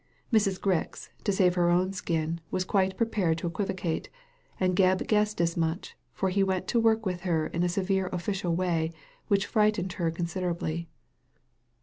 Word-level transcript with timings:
Mrs. 0.33 0.59
Grix, 0.59 1.09
to 1.25 1.31
save 1.31 1.53
her 1.53 1.69
own 1.69 1.93
skin, 1.93 2.39
was 2.49 2.65
quite 2.65 2.97
prepared 2.97 3.37
to 3.37 3.45
equivocate, 3.45 4.09
and 4.59 4.75
Gebb 4.75 5.05
guessed 5.05 5.39
as 5.39 5.55
much, 5.55 5.95
for 6.11 6.29
he 6.29 6.41
went 6.41 6.67
to 6.69 6.79
work 6.79 7.05
with 7.05 7.21
her 7.21 7.45
in 7.45 7.61
a 7.61 7.69
severe 7.69 8.07
official 8.07 8.55
way 8.55 8.91
which 9.27 9.45
frightened 9.45 9.93
her 9.93 10.09
considerably. 10.09 10.87